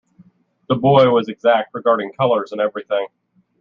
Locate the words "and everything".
2.53-3.05